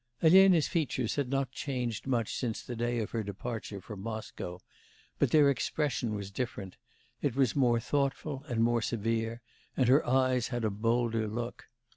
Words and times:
Elena's 0.23 0.67
features 0.67 1.13
had 1.15 1.29
not 1.29 1.51
changed 1.51 2.07
much 2.07 2.33
since 2.35 2.63
the 2.63 2.75
day 2.75 2.97
of 2.97 3.11
her 3.11 3.21
departure 3.21 3.79
from 3.79 4.01
Moscow, 4.01 4.59
but 5.19 5.29
their 5.29 5.47
expression 5.51 6.15
was 6.15 6.31
different; 6.31 6.75
it 7.21 7.35
was 7.35 7.55
more 7.55 7.79
thoughtful 7.79 8.43
and 8.47 8.63
more 8.63 8.81
severe, 8.81 9.41
and 9.77 9.87
her 9.87 10.03
eyes 10.07 10.47
had 10.47 10.63
a 10.65 10.71
bolder 10.71 11.27
look. 11.27 11.67